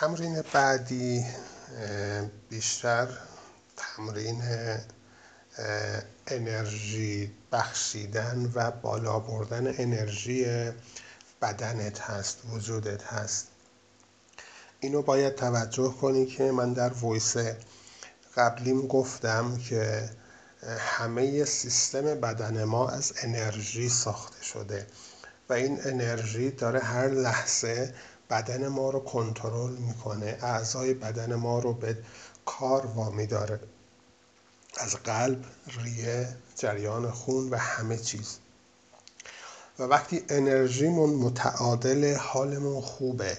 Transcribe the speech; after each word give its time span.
تمرین 0.00 0.42
بعدی 0.52 1.24
بیشتر 2.48 3.08
تمرین 3.76 4.42
انرژی 6.26 7.32
بخشیدن 7.52 8.52
و 8.54 8.70
بالا 8.70 9.18
بردن 9.18 9.74
انرژی 9.78 10.46
بدنت 11.42 12.00
هست 12.00 12.38
وجودت 12.50 13.04
هست. 13.04 13.46
اینو 14.80 15.02
باید 15.02 15.34
توجه 15.34 15.94
کنی 16.00 16.26
که 16.26 16.52
من 16.52 16.72
در 16.72 16.92
ویس 16.92 17.36
قبلیم 18.36 18.86
گفتم 18.86 19.56
که 19.56 20.10
همه 20.78 21.44
سیستم 21.44 22.02
بدن 22.02 22.64
ما 22.64 22.88
از 22.88 23.12
انرژی 23.22 23.88
ساخته 23.88 24.44
شده 24.44 24.86
و 25.48 25.52
این 25.52 25.78
انرژی 25.84 26.50
داره 26.50 26.80
هر 26.80 27.08
لحظه 27.08 27.94
بدن 28.30 28.68
ما 28.68 28.90
رو 28.90 29.00
کنترل 29.00 29.72
می‌کنه. 29.72 30.38
اعضای 30.42 30.94
بدن 30.94 31.34
ما 31.34 31.58
رو 31.58 31.72
به 31.72 31.98
کار 32.46 32.86
وامی 32.86 33.26
داره. 33.26 33.60
از 34.78 34.96
قلب 34.96 35.44
ریه 35.84 36.36
جریان 36.56 37.10
خون 37.10 37.50
و 37.50 37.56
همه 37.56 37.96
چیز. 37.96 38.38
و 39.78 39.82
وقتی 39.82 40.24
انرژیمون 40.28 41.10
متعادل 41.10 42.16
حالمون 42.16 42.80
خوبه. 42.80 43.38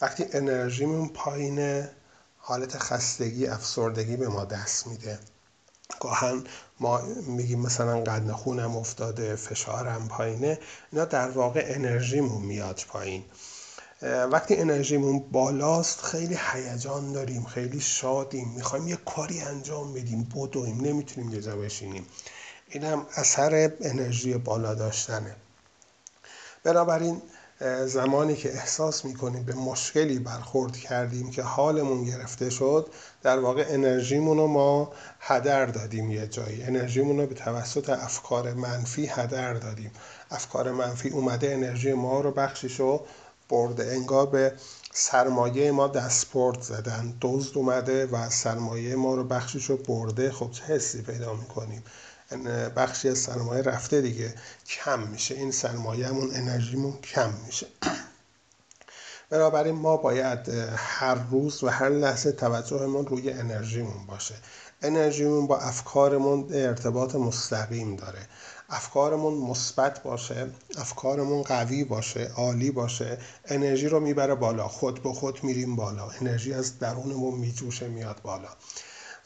وقتی 0.00 0.24
انرژیمون 0.32 1.08
پایینه 1.08 1.90
حالت 2.38 2.78
خستگی 2.78 3.46
افسردگی 3.46 4.16
به 4.16 4.28
ما 4.28 4.44
دست 4.44 4.86
میده. 4.86 5.18
گاهن 6.00 6.44
ما 6.80 7.00
میگیم 7.26 7.60
مثلا 7.60 8.00
قدن 8.00 8.32
خونم 8.32 8.76
افتاده 8.76 9.36
فشارم 9.36 10.08
پایینه 10.08 10.58
اینا 10.92 11.04
در 11.04 11.28
واقع 11.28 11.64
انرژیمون 11.66 12.42
میاد 12.42 12.80
پایین. 12.88 13.24
وقتی 14.04 14.56
انرژیمون 14.56 15.18
بالاست 15.32 16.00
خیلی 16.00 16.38
هیجان 16.52 17.12
داریم 17.12 17.44
خیلی 17.44 17.80
شادیم. 17.80 18.48
می‌خوایم 18.48 18.88
یه 18.88 18.96
کاری 18.96 19.40
انجام 19.40 19.92
بدیم 19.92 20.28
بدویم 20.34 20.80
نمی‌تونیم 20.80 21.34
یه 21.34 21.40
بشینیم. 21.40 22.06
این 22.68 22.84
هم 22.84 23.06
اثر 23.16 23.72
انرژی 23.80 24.34
بالا 24.34 24.74
داشتنه. 24.74 25.36
بنابراین 26.64 27.22
زمانی 27.86 28.36
که 28.36 28.54
احساس 28.54 29.04
می‌کنیم 29.04 29.42
به 29.42 29.54
مشکلی 29.54 30.18
برخورد 30.18 30.76
کردیم 30.76 31.30
که 31.30 31.42
حالمون 31.42 32.04
گرفته 32.04 32.50
شد 32.50 32.86
در 33.22 33.38
واقع 33.38 33.64
انرژیمون 33.68 34.38
رو 34.38 34.46
ما 34.46 34.92
هدر 35.20 35.66
دادیم 35.66 36.10
یه 36.10 36.26
جایی. 36.26 36.62
انرژیمون 36.62 37.20
رو 37.20 37.26
به 37.26 37.34
توسط 37.34 37.90
افکار 37.90 38.54
منفی 38.54 39.06
هدر 39.06 39.54
دادیم. 39.54 39.90
افکار 40.30 40.72
منفی 40.72 41.08
اومده 41.08 41.52
انرژی 41.52 41.92
ما 41.92 42.20
رو 42.20 42.30
بخشیشو 42.30 43.04
برده. 43.48 43.92
انگار 43.92 44.26
به 44.26 44.52
سرمایه 44.92 45.72
ما 45.72 45.88
دستپورت 45.88 46.62
زدن. 46.62 47.14
دزد 47.20 47.58
اومده 47.58 48.06
و 48.06 48.30
سرمایه 48.30 48.96
ما 48.96 49.14
رو 49.14 49.24
بخشیشو 49.24 49.76
برده. 49.76 50.32
خب 50.32 50.50
چه 50.50 50.64
حسی 50.64 51.02
پیدا 51.02 51.34
می‌کنیم؟ 51.34 51.84
بخشی 52.76 53.08
از 53.08 53.18
سرمایه 53.18 53.62
رفته 53.62 54.00
دیگه. 54.00 54.34
کم 54.66 55.02
میشه. 55.08 55.34
این 55.34 55.50
سرمایهمون 55.50 56.30
انرژیمون 56.34 56.92
کم 56.92 57.32
میشه. 57.46 57.66
بنابراین 59.30 59.74
ما 59.74 59.96
باید 59.96 60.48
هر 60.76 61.14
روز 61.14 61.64
و 61.64 61.68
هر 61.68 61.88
لحظه 61.88 62.32
توجهمون 62.32 63.06
روی 63.06 63.30
انرژیمون 63.30 64.06
باشه. 64.06 64.34
انرژیمون 64.84 65.46
با 65.46 65.58
افکارمون 65.58 66.46
ارتباط 66.52 67.14
مستقیم 67.14 67.96
داره. 67.96 68.28
افکارمون 68.70 69.34
مثبت 69.34 70.02
باشه 70.02 70.50
افکارمون 70.78 71.42
قوی 71.42 71.84
باشه 71.84 72.30
عالی 72.36 72.70
باشه 72.70 73.18
انرژی 73.44 73.88
رو 73.88 74.00
می‌بره 74.00 74.34
بالا. 74.34 74.68
خود 74.68 75.02
به 75.02 75.12
خود 75.12 75.44
میریم 75.44 75.76
بالا. 75.76 76.08
انرژی 76.20 76.54
از 76.54 76.78
درونمون 76.78 77.34
میجوشه 77.34 77.88
میاد 77.88 78.20
بالا. 78.22 78.48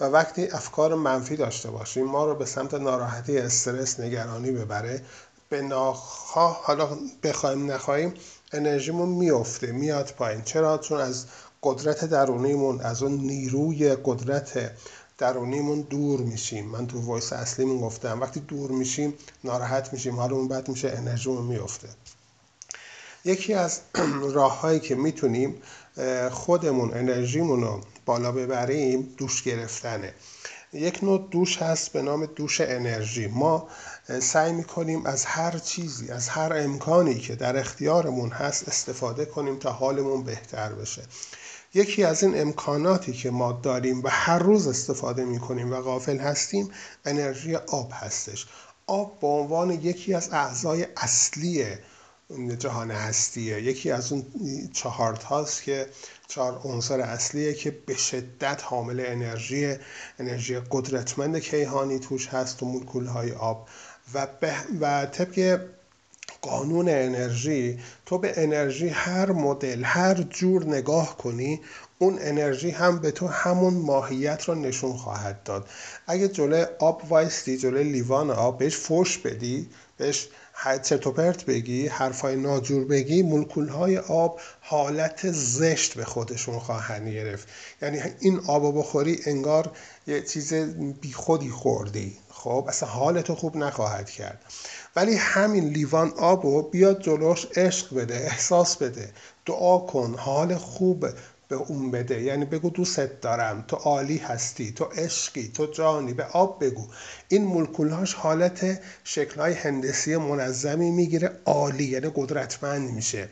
و 0.01 0.05
وقتی 0.05 0.47
افکار 0.47 0.95
منفی 0.95 1.36
داشته 1.36 1.70
باشیم 1.70 2.05
ما 2.05 2.25
رو 2.25 2.34
به 2.34 2.45
سمت 2.45 2.75
ناراحتی 2.75 3.39
استرس 3.39 4.01
نگرانی 4.01 4.51
ببره. 4.51 5.02
به 5.48 5.63
ناخواه 5.63 6.61
حالا 6.64 6.89
بخوایم 7.23 7.73
نخواهیم 7.73 8.14
انرژیمون 8.52 9.08
میفته 9.08 9.73
میاد 9.73 10.14
پایین. 10.19 10.42
چرا؟ 10.42 10.79
چون 10.79 11.01
از 11.01 11.27
قدرت 11.63 12.05
درونیمون 12.05 12.80
از 12.80 13.02
اون 13.02 13.13
نیروی 13.13 13.96
قدرت 14.05 14.70
درونیمون 15.18 15.80
دور 15.80 16.20
میشیم. 16.20 16.67
من 16.67 16.86
تو 16.86 17.01
وایس 17.01 17.33
اصلیمون 17.33 17.80
گفتم. 17.80 18.20
وقتی 18.20 18.40
دور 18.40 18.70
میشیم 18.70 19.14
ناراحت 19.45 19.92
میشیم 19.92 20.17
حالمون 20.17 20.48
بد 20.48 20.68
میشه 20.68 20.89
انرژیمون 20.96 21.45
میفته 21.45 21.89
یکی 23.24 23.55
از 23.55 23.80
راههایی 24.33 24.80
که 24.80 24.95
می‌تونیم 24.95 25.62
خودمون 26.30 26.95
انرژیمون 26.95 27.62
رو 27.62 27.80
بالا 28.07 28.33
ببریم 28.33 29.14
دوش 29.17 29.42
گرفتنه. 29.42 30.14
یک 30.73 31.05
نوع 31.05 31.28
دوش 31.30 31.62
هست 31.62 31.92
به 31.92 32.02
نام 32.02 32.27
دوش 32.27 32.61
انرژی. 32.61 33.27
ما 33.27 33.68
سعی 34.20 34.52
می‌کنیم 34.52 35.07
از 35.07 35.24
هر 35.24 35.58
چیزی 35.58 36.11
از 36.11 36.28
هر 36.28 36.52
امکانی 36.57 37.18
که 37.18 37.34
در 37.34 37.57
اختیارمون 37.57 38.30
هست 38.30 38.68
استفاده 38.68 39.24
کنیم 39.24 39.58
تا 39.58 39.73
حالمون 39.73 40.24
بهتر 40.24 40.73
بشه. 40.73 41.02
یکی 41.74 42.05
از 42.05 42.23
این 42.23 42.40
امکاناتی 42.40 43.12
که 43.12 43.30
ما 43.30 43.52
داریم 43.52 44.02
و 44.02 44.08
هر 44.08 44.39
روز 44.39 44.68
استفاده 44.68 45.24
می‌کنیم 45.24 45.73
و 45.73 45.80
غافل 45.80 46.18
هستیم 46.18 46.70
انرژی 47.05 47.56
آب 47.56 47.90
هستش. 47.95 48.46
آب 48.86 49.18
به 49.20 49.27
عنوان 49.27 49.70
یکی 49.70 50.14
از 50.14 50.33
اعضای 50.33 50.86
اصلی 50.96 51.64
جهان 52.58 52.90
هستیه. 52.90 53.62
یکی 53.62 53.90
از 53.90 54.12
اون 54.12 54.27
چهارت 54.73 55.23
هاست 55.23 55.62
که 55.62 55.86
چهار 56.28 56.61
عنصر 56.64 57.01
اصلیه 57.01 57.55
که 57.55 57.70
به 57.70 57.95
شدت 57.95 58.62
حامل 58.64 59.05
انرژی 59.07 59.77
انرژی 60.18 60.61
قدرتمند 60.70 61.39
کیهانی 61.39 61.98
توش 61.98 62.28
هست 62.28 62.62
و 62.62 62.67
مولکول 62.67 63.07
های 63.07 63.33
آب. 63.33 63.68
و, 64.14 64.27
و 64.80 65.07
طبق 65.07 65.61
قانون 66.43 66.89
انرژی 66.89 67.79
تو 68.07 68.19
به 68.19 68.33
انرژی 68.37 68.89
هر 68.89 69.33
مدل 69.33 69.83
هر 69.85 70.15
جور 70.15 70.65
نگاه 70.65 71.17
کنی 71.17 71.61
اون 71.99 72.19
انرژی 72.21 72.71
هم 72.71 72.99
به 72.99 73.11
تو 73.11 73.27
همون 73.27 73.75
ماهیت 73.75 74.45
رو 74.45 74.55
نشون 74.55 74.93
خواهد 74.93 75.43
داد. 75.43 75.69
اگه 76.07 76.29
جلوی 76.29 76.67
آب 76.79 77.03
وایستی 77.09 77.57
جلوی 77.57 77.85
لیوان 77.85 78.31
آب 78.31 78.59
بهش 78.59 78.77
فوش 78.77 79.19
بدی 79.19 79.69
بهش 79.97 80.29
چرت 80.83 81.07
و 81.07 81.13
پرت 81.13 81.45
بگی 81.45 81.89
حرفای 81.89 82.36
ناجور 82.36 82.85
بگی 82.85 83.23
مولکول 83.23 83.69
های 83.69 83.98
آب 83.98 84.41
حالت 84.61 85.33
زشت 85.33 85.95
به 85.95 86.05
خودشون 86.05 86.58
خواهند 86.58 87.08
گرفت. 87.08 87.48
یعنی 87.83 88.01
این 88.20 88.41
آب 88.46 88.79
بخوری 88.79 89.20
انگار 89.27 89.70
یه 90.07 90.23
چیز 90.23 90.55
بیخودی 91.01 91.51
خوردی. 91.51 92.19
خب 92.29 92.64
اصلا 92.69 92.89
حالتو 92.89 93.35
خوب 93.35 93.57
نخواهد 93.57 94.11
کرد. 94.11 94.45
ولی 94.96 95.14
همین 95.14 95.69
لیوان 95.69 96.11
آب 96.11 96.46
رو 96.46 96.63
بیاد 96.63 97.01
جلوش 97.01 97.46
عشق 97.57 97.95
بده 97.95 98.14
احساس 98.14 98.77
بده. 98.77 99.13
دعا 99.46 99.79
کن 99.79 100.14
حال 100.19 100.57
خوب 100.57 101.07
به 101.48 101.57
اون 101.57 101.91
بده. 101.91 102.23
یعنی 102.23 102.45
بگو 102.45 102.70
دوستت 102.70 103.20
دارم. 103.20 103.64
تو 103.69 103.77
عالی 103.77 104.17
هستی. 104.17 104.73
تو 104.73 104.85
عشقی. 104.85 105.48
تو 105.55 105.67
جانی. 105.67 106.14
به 106.14 106.25
آب 106.25 106.64
بگو. 106.64 106.86
این 107.29 107.45
مولکولهاش 107.45 108.14
حالت 108.14 108.81
شکلهای 109.05 109.53
هندسی 109.53 110.17
منظمی 110.17 110.91
می‌گیره. 110.91 111.31
عالی. 111.45 111.85
یعنی 111.85 112.11
قدرتمند 112.14 112.91
میشه. 112.91 113.29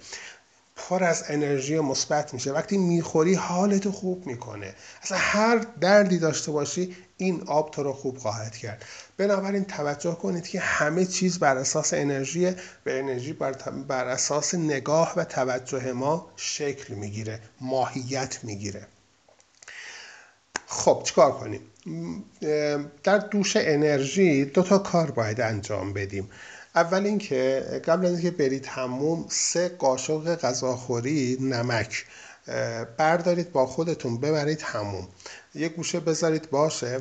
پر 0.77 1.05
از 1.05 1.25
انرژی 1.29 1.81
مثبت 1.81 2.35
میشه. 2.35 2.53
وقتی 2.53 2.79
می‌خوری 2.79 3.35
حالتو 3.35 3.93
خوب 3.93 4.27
می‌کنه. 4.27 4.75
اصلا 5.03 5.19
هر 5.19 5.67
دردی 5.81 6.19
داشته 6.19 6.53
باشی 6.53 6.97
این 7.17 7.43
آب 7.47 7.71
تو 7.71 7.83
رو 7.83 7.93
خوب 7.93 8.19
خواهد 8.19 8.57
کرد. 8.57 8.85
بنابراین 9.17 9.65
توجه 9.65 10.15
کنید 10.15 10.49
که 10.49 10.61
همه 10.61 11.05
چیز 11.05 11.39
بر 11.39 11.57
اساس 11.57 11.95
انرژی 11.95 12.53
به 12.85 12.99
انرژی 12.99 13.33
بر, 13.33 13.53
بر 13.89 14.05
اساس 14.05 14.55
نگاه 14.55 15.13
و 15.17 15.25
توجه 15.25 15.93
ما 15.93 16.33
شکل 16.37 16.95
می‌گیره 16.95 17.41
ماهیت 17.61 18.39
می‌گیره. 18.43 18.87
خب 20.67 21.03
چیکار 21.05 21.33
کنیم؟ 21.33 21.61
در 23.03 23.19
دوش 23.19 23.57
انرژی 23.57 24.45
دو 24.45 24.63
تا 24.63 24.79
کار 24.79 25.11
باید 25.11 25.41
انجام 25.41 25.93
بدیم. 25.93 26.31
اول 26.77 27.07
اینکه 27.07 27.67
قبل 27.85 28.07
از 28.07 28.13
اینکه 28.13 28.31
برید 28.31 28.67
هموم 28.67 29.27
سه 29.29 29.69
قاشق 29.69 30.35
غذاخوری 30.35 31.39
نمک 31.41 32.05
بردارید 32.97 33.53
با 33.53 33.67
خودتون 33.67 34.21
ببرید 34.21 34.63
هموم 34.63 35.09
یه 35.55 35.69
گوشه 35.69 36.01
بذارید 36.01 36.51
باشه. 36.51 37.01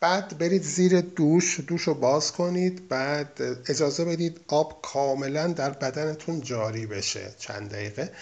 بعد 0.00 0.38
برید 0.38 0.62
زیر 0.62 1.00
دوش 1.00 1.60
دوش 1.66 1.82
رو 1.82 1.94
باز 1.94 2.32
کنید. 2.32 2.88
بعد 2.88 3.40
اجازه 3.66 4.04
بدید 4.04 4.40
آب 4.48 4.82
کاملا 4.82 5.46
در 5.46 5.70
بدنتون 5.70 6.40
جاری 6.40 6.86
بشه 6.86 7.34
چند 7.38 7.70
دقیقه. 7.70 8.12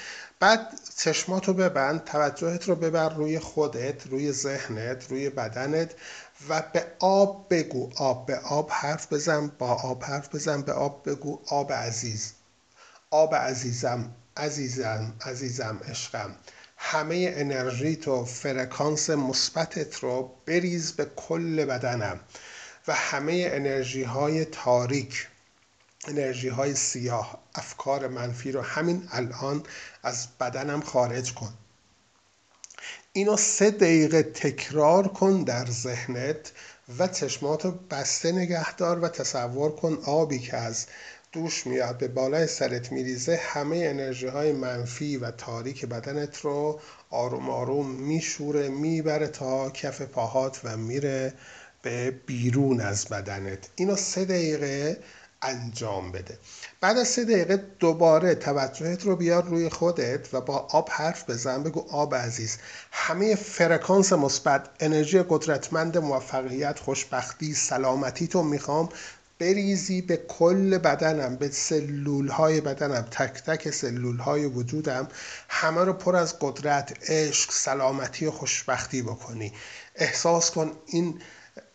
بعد 0.41 0.81
چشماتو 0.97 1.55
ببند 1.55 2.05
توجهت 2.05 2.69
رو 2.69 2.75
ببر 2.75 3.15
روی 3.15 3.39
خودت 3.39 4.07
روی 4.07 4.33
ذهنت 4.33 5.07
روی 5.11 5.31
بدنت. 5.31 5.91
و 6.49 6.63
به 6.73 6.87
آب 6.99 7.47
بگو. 7.51 7.91
آب 7.97 8.27
به 8.27 8.39
آب 8.39 8.71
حرف 8.73 9.13
بزن 9.13 9.47
با 9.59 9.73
آب 9.73 10.05
حرف 10.05 10.35
بزن. 10.35 10.63
به 10.63 10.73
آب 10.73 11.11
بگو. 11.11 11.41
آب 11.49 11.73
عزیز. 11.73 12.33
آب 13.11 13.35
عزیزم 13.35 14.11
عزیزم 14.37 15.15
عزیزم 15.21 15.81
عشقم. 15.89 16.37
همه 16.77 17.33
انرژی 17.37 17.97
تو 17.97 18.25
فرکانس 18.25 19.11
مثبتت 19.11 19.95
رو 19.95 20.31
بریز 20.47 20.93
به 20.93 21.05
کل 21.17 21.65
بدنم. 21.65 22.21
و 22.89 22.95
همه 22.95 23.49
انرژی 23.53 24.03
های 24.03 24.45
تاریک 24.45 25.29
انرژی 26.09 26.49
های 26.49 26.75
سیاه 26.75 27.39
افکار 27.55 28.09
منفی 28.09 28.53
رو 28.53 28.63
همین 28.63 29.09
الان 29.13 29.63
از 30.03 30.29
بدنم 30.41 30.81
خارج 30.81 31.35
کن. 31.35 31.55
اینو 33.19 33.37
سه 33.37 33.71
دقیقه 33.71 34.23
تکرار 34.23 35.09
کن 35.09 35.43
در 35.43 35.67
ذهنت 35.67 36.53
و 36.99 37.09
چشماتو 37.09 37.71
بسته 37.91 38.33
نگهدار 38.33 38.99
و 38.99 39.09
تصور 39.09 39.77
کن 39.77 39.99
آبی 40.05 40.39
که 40.39 40.57
از 40.57 40.87
دوش 41.33 41.67
میاد 41.67 41.99
به 41.99 42.09
بالای 42.09 42.47
سرت 42.47 42.93
میریزه 42.93 43.41
همه 43.43 43.77
انرژی 43.77 44.27
های 44.27 44.53
منفی 44.53 45.17
و 45.17 45.31
تاریک 45.31 45.87
بدنت 45.87 46.41
رو 46.41 46.81
آروم 47.11 47.51
آروم 47.51 47.91
میشوره 47.91 48.69
می‌بره 48.69 49.29
تا 49.29 49.71
کف 49.71 50.03
پاهات 50.03 50.61
و 50.65 50.77
میره 50.77 51.33
به 51.83 52.11
بیرون 52.11 52.81
از 52.81 53.05
بدنت. 53.05 53.69
اینو 53.77 53.97
سه 53.97 54.25
دقیقه 54.25 54.97
انجام 55.43 56.13
بده. 56.13 56.39
بعد 56.81 56.99
از 56.99 57.09
سه 57.09 57.25
دقیقه 57.25 57.57
دوباره 57.57 58.35
توجهت 58.35 59.03
رو 59.03 59.17
بیار 59.17 59.45
روی 59.45 59.69
خودت 59.69 60.35
و 60.35 60.41
با 60.41 60.57
آب 60.71 60.89
حرف 60.93 61.31
بزن. 61.31 61.63
بگو 61.63 61.87
آب 61.91 62.15
عزیز 62.15 62.59
همه 62.93 63.35
فرکانس 63.35 64.13
مثبت 64.13 64.69
انرژی 64.81 65.25
قدرتمند 65.29 65.99
موفقیت 65.99 66.79
خوشبختی 66.79 67.55
سلامتی 67.55 68.27
تو 68.27 68.43
می‌خوام 68.43 68.89
بریزی 69.39 70.03
به 70.03 70.17
کل 70.17 70.79
بدنم 70.79 71.37
به 71.37 71.49
سلول 71.49 72.29
های 72.29 72.61
بدنم. 72.61 73.03
تک 73.11 73.43
تک 73.43 73.71
سلول 73.71 74.19
های 74.19 74.45
وجودم. 74.45 75.09
همه 75.49 75.85
رو 75.85 75.93
پر 75.93 76.17
از 76.17 76.39
قدرت 76.41 77.11
عشق 77.11 77.53
سلامتی 77.53 78.27
و 78.27 78.31
خوشبختی 78.31 79.03
بکنی. 79.03 79.53
احساس 79.95 80.51
کن 80.51 80.73
این 80.87 81.21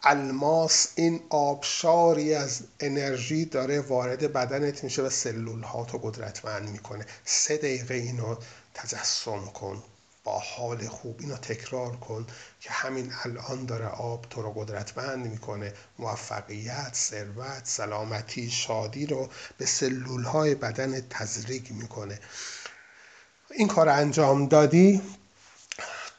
الماس 0.04 0.88
این 0.96 1.22
آبشاری 1.30 2.34
از 2.34 2.62
انرژی 2.80 3.46
داره 3.46 3.80
وارد 3.80 4.34
بدنت 4.34 4.84
میشه 4.84 5.02
و 5.02 5.10
سلول 5.10 5.62
ها 5.62 5.86
تو 5.86 5.98
قدرتمند 5.98 6.70
می‌کنه. 6.70 7.06
سه 7.26 7.58
دقیقه 7.58 7.94
اینو 7.94 8.36
تجسم 8.74 9.46
کن 9.46 9.84
با 10.24 10.40
حال 10.40 10.88
خوب 10.88 11.18
اینو 11.20 11.38
تکرار 11.38 11.96
کن 11.96 12.28
که 12.60 12.72
همین 12.72 13.12
الان 13.24 13.66
داره 13.66 13.88
آب 13.88 14.26
تو 14.30 14.42
رو 14.42 14.52
قدرتمند 14.52 15.28
می‌کنه. 15.28 15.74
موفقیت 16.00 16.94
ثروت 16.94 17.62
سلامتی 17.64 18.50
شادی 18.50 19.06
رو 19.06 19.30
به 19.58 19.66
سلول 19.66 20.24
های 20.24 20.56
بدن 20.56 21.02
تزریق 21.10 21.72
می‌کنه. 21.72 22.20
این 23.52 23.68
کار 23.68 23.90
انجام 23.90 24.48
دادی؟ 24.48 25.02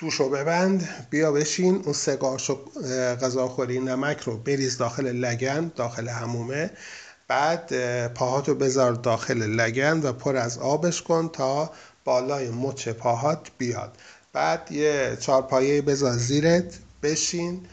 دوشو 0.04 0.28
ببند. 0.28 0.88
بیا 1.10 1.32
بشین. 1.32 1.82
اون 1.84 1.92
سه 1.92 2.16
قاش 2.16 2.50
غذاخوری 3.22 3.78
نمک 3.80 4.20
رو 4.20 4.36
بریز 4.36 4.78
داخل 4.78 5.06
لگن 5.06 5.72
داخل 5.76 6.08
همومه 6.08 6.70
بعد 7.28 7.68
پاهاتو 8.14 8.54
بذار 8.54 8.92
داخل 8.92 9.42
لگن 9.42 10.00
و 10.02 10.12
پر 10.12 10.36
از 10.36 10.58
آبش 10.58 11.02
کن 11.02 11.28
تا 11.32 11.70
بالای 12.04 12.50
مچ 12.50 12.88
پاهات 12.88 13.48
بیاد. 13.58 13.96
بعد 14.32 14.72
یه 14.72 15.16
چارپایه 15.20 15.82
بذار 15.82 16.12
زیرت. 16.12 16.78
بشین. 17.02 17.66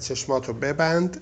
چشماتو 0.00 0.52
ببند. 0.52 1.20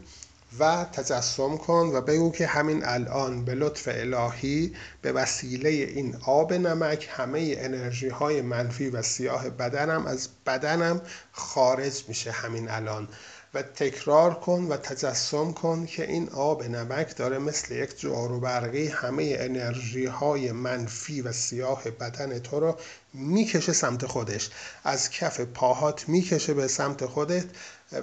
و 0.58 0.84
تجسم 0.92 1.56
کن 1.56 1.90
و 1.94 2.00
بگو 2.00 2.32
که 2.32 2.46
همین 2.46 2.84
الان 2.84 3.44
به 3.44 3.54
لطف 3.54 3.88
الهی 3.92 4.74
به 5.02 5.12
وسیله 5.12 5.68
این 5.68 6.16
آب 6.26 6.52
نمک 6.52 7.08
همه 7.10 7.54
انرژی 7.58 8.08
های 8.08 8.42
منفی 8.42 8.88
و 8.88 9.02
سیاه 9.02 9.50
بدنم 9.50 10.06
از 10.06 10.28
بدنم 10.46 11.00
خارج 11.32 12.04
میشه 12.08 12.30
همین 12.30 12.70
الان. 12.70 13.08
و 13.54 13.62
تکرار 13.62 14.34
کن 14.34 14.64
و 14.64 14.76
تجسم 14.76 15.52
کن 15.52 15.86
که 15.86 16.06
این 16.06 16.28
آب 16.28 16.64
نمک 16.64 17.16
داره 17.16 17.38
مثل 17.38 17.74
یک 17.74 18.00
جارو 18.00 18.40
برقی 18.40 18.86
همه 18.86 19.36
انرژی 19.38 20.06
های 20.06 20.52
منفی 20.52 21.22
و 21.22 21.32
سیاه 21.32 21.90
بدن 21.90 22.38
تو 22.38 22.60
رو 22.60 22.76
می‌کشه 23.14 23.72
سمت 23.72 24.06
خودش. 24.06 24.50
از 24.84 25.10
کف 25.10 25.40
پاهات 25.40 26.08
می‌کشه 26.08 26.54
به 26.54 26.68
سمت 26.68 27.06
خودت. 27.06 27.44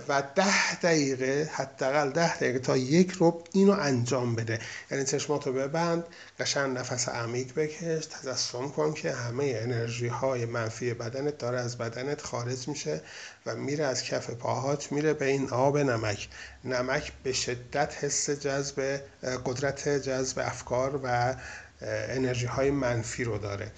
و 0.07 0.23
ده 0.35 0.75
دقیقه 0.75 1.49
حداقل 1.53 2.09
ده 2.09 2.35
دقیقه 2.35 2.59
تا 2.59 2.77
یک 2.77 3.17
رب 3.19 3.43
اینو 3.53 3.71
انجام 3.71 4.35
بده. 4.35 4.59
یعنی 4.91 5.03
چشماتو 5.05 5.53
ببند 5.53 6.03
قشنگ 6.39 6.77
نفس 6.77 7.09
عمیق 7.09 7.53
بکش 7.53 8.05
تجسم 8.05 8.69
کن 8.69 8.93
که 8.93 9.11
همه 9.11 9.59
انرژی 9.61 10.07
های 10.07 10.45
منفی 10.45 10.93
بدنت 10.93 11.37
داره 11.37 11.59
از 11.59 11.77
بدنت 11.77 12.21
خارج 12.21 12.67
میشه 12.67 13.01
و 13.45 13.55
میره 13.55 13.85
از 13.85 14.03
کف 14.03 14.29
پاهات 14.29 14.91
میره 14.91 15.13
به 15.13 15.25
این 15.25 15.49
آب 15.49 15.77
نمک. 15.77 16.29
نمک 16.65 17.11
به 17.23 17.33
شدت 17.33 18.03
حس 18.03 18.29
جذب 18.29 19.01
قدرت 19.45 19.89
جذب 19.89 20.39
افکار 20.39 20.99
و 21.03 21.35
انرژی 21.81 22.45
های 22.45 22.71
منفی 22.71 23.23
رو 23.23 23.37
داره. 23.37 23.71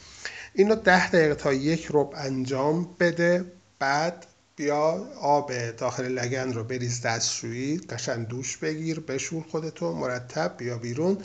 اینو 0.54 0.76
ده 0.76 1.10
دقیقه 1.10 1.36
تا 1.36 1.54
یک 1.54 1.88
رب 1.92 2.12
انجام 2.16 2.96
بده. 3.00 3.46
بعد 3.80 4.26
بیا 4.62 5.08
آب 5.22 5.72
داخل 5.72 6.08
لگن 6.08 6.54
رو 6.54 6.64
بریز 6.64 7.02
دستشویی 7.02 7.78
قشن 7.78 8.24
دوش 8.24 8.58
بگیر 8.58 9.00
بشور 9.00 9.44
خودتو 9.52 9.94
مرتب 9.94 10.54
بیا 10.58 10.78
بیرون. 10.78 11.18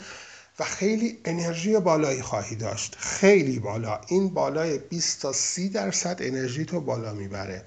و 0.59 0.63
خیلی 0.63 1.19
انرژی 1.25 1.79
بالایی 1.79 2.21
خواهی 2.21 2.55
داشت. 2.55 2.95
خیلی 2.99 3.59
بالا. 3.59 4.01
این 4.07 4.29
بالای 4.29 4.77
20 4.77 5.21
تا 5.21 5.31
30 5.33 5.69
درصد 5.69 6.17
انرژی 6.19 6.65
تو 6.65 6.81
بالا 6.81 7.13
می‌بره. 7.13 7.65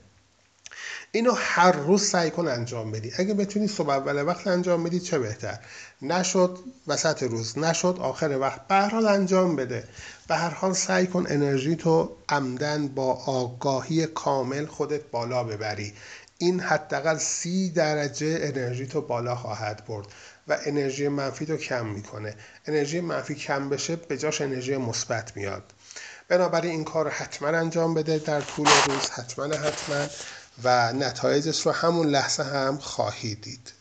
اینو 1.13 1.33
هر 1.37 1.73
روز 1.73 2.03
سعی 2.03 2.31
کن 2.31 2.49
انجام 2.49 2.91
بدی. 2.91 3.13
اگه 3.17 3.35
بتونی 3.35 3.69
صبح 3.69 3.91
اول 3.91 4.27
وقت 4.27 4.47
انجام 4.47 4.85
بدی 4.85 5.01
چه 5.01 5.19
بهتر؟ 5.19 5.59
نشد 6.03 6.59
وسط 6.87 7.23
روز. 7.23 7.59
نشد 7.59 7.97
آخر 8.01 8.39
وقت. 8.41 8.69
به 8.69 8.75
انجام 9.11 9.57
بده. 9.57 9.89
به 10.31 10.37
هر 10.37 10.51
حال 10.51 10.73
سعی 10.73 11.07
کن 11.07 11.27
انرژی 11.29 11.77
تو 11.77 12.17
عمدن 12.29 12.89
با 12.89 13.15
آگاهی 13.15 14.07
کامل 14.07 14.67
خودت 14.67 15.01
بالا 15.11 15.45
ببری. 15.45 15.93
این 16.39 16.61
حداقل 16.61 17.19
سی 17.19 17.71
درجه 17.71 18.39
انرژی 18.43 18.87
تو 18.87 19.01
بالا 19.01 19.37
خواهد 19.37 19.85
برد 19.87 20.07
و 20.49 20.59
انرژی 20.67 21.09
منفی 21.09 21.47
تو 21.47 21.57
کم 21.57 21.87
می‌کنه. 21.87 22.35
انرژی 22.67 23.01
منفی 23.01 23.35
کم 23.35 23.69
بشه 23.69 23.97
به 23.97 24.19
جاش 24.19 24.41
انرژی 24.41 24.77
مثبت 24.77 25.37
میاد. 25.37 25.63
بنابراین 26.29 26.71
این 26.71 26.85
کار 26.85 27.09
حتما 27.09 27.49
انجام 27.49 27.95
بده. 27.95 28.19
در 28.19 28.41
طول 28.41 28.69
روز 28.87 29.11
حتما 29.11 29.45
حتما 29.45 30.07
و 30.65 30.93
نتایجش 30.93 31.67
رو 31.67 31.73
همون 31.73 32.07
لحظه 32.07 32.43
هم 32.43 32.79
خواهید 32.79 33.41
دید. 33.41 33.80